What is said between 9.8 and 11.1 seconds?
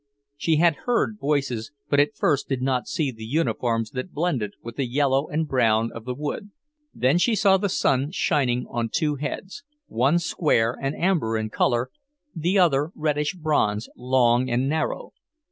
one square, and